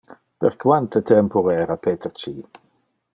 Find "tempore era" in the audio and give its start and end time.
1.03-1.77